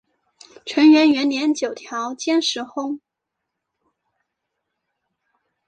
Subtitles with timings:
[0.65, 2.99] 承元元年九条兼实薨。